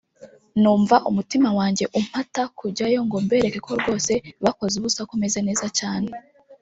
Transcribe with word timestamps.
numva 0.61 0.95
umutima 1.09 1.49
wanjye 1.59 1.85
umpata 1.99 2.41
kujyayo 2.57 2.99
ngo 3.07 3.17
mbereke 3.25 3.57
ko 3.65 3.71
rwose 3.79 4.13
bakoze 4.45 4.73
ubusa 4.77 5.01
ko 5.09 5.13
meze 5.21 5.39
neza 5.47 5.67
cyane 5.79 6.09